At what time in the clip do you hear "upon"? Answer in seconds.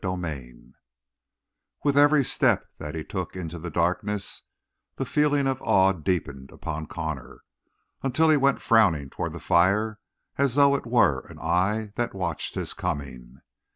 6.51-6.87